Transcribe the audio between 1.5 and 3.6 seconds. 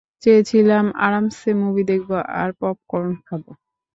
Movie দেখব আর popcorn খাব।